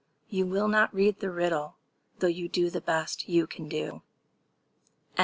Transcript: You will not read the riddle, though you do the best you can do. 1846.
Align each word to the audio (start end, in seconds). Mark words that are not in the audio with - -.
You 0.29 0.47
will 0.47 0.67
not 0.67 0.91
read 0.95 1.19
the 1.19 1.29
riddle, 1.29 1.77
though 2.17 2.25
you 2.25 2.49
do 2.49 2.71
the 2.71 2.81
best 2.81 3.29
you 3.29 3.45
can 3.45 3.69
do. 3.69 4.01
1846. 5.13 5.19